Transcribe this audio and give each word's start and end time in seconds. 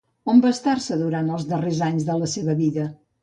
On 0.31 0.39
va 0.45 0.51
estar-se 0.55 0.97
durant 1.01 1.29
els 1.35 1.45
darrers 1.51 1.83
anys 1.89 2.09
de 2.09 2.15
la 2.23 2.33
seva 2.35 2.57
vida? 2.65 2.87